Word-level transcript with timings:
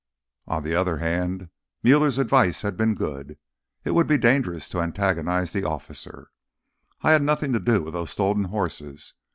On 0.47 0.63
the 0.63 0.73
other 0.73 0.97
hand 0.97 1.51
Muller's 1.83 2.17
advice 2.17 2.63
had 2.63 2.75
been 2.75 2.95
good; 2.95 3.37
it 3.85 3.91
would 3.91 4.07
be 4.07 4.17
dangerous 4.17 4.67
to 4.69 4.81
antagonize 4.81 5.53
the 5.53 5.63
officer. 5.63 6.31
"I 7.03 7.11
had 7.11 7.21
nothing 7.21 7.53
to 7.53 7.59
do 7.59 7.83
with 7.83 7.93
those 7.93 8.09
stolen 8.09 8.45
horses. 8.45 9.13